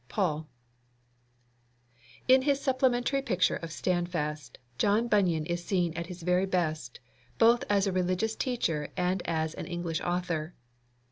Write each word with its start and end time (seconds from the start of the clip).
Paul. 0.09 0.47
In 2.27 2.41
his 2.41 2.59
supplementary 2.59 3.21
picture 3.21 3.57
of 3.57 3.71
Standfast 3.71 4.57
John 4.79 5.07
Bunyan 5.07 5.45
is 5.45 5.63
seen 5.63 5.93
at 5.93 6.07
his 6.07 6.23
very 6.23 6.47
best, 6.47 6.99
both 7.37 7.63
as 7.69 7.85
a 7.85 7.91
religious 7.91 8.35
teacher 8.35 8.89
and 8.97 9.21
as 9.27 9.53
an 9.53 9.67
English 9.67 10.01
author. 10.01 10.55